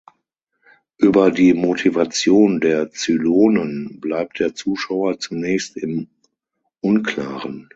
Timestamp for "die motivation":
1.29-2.59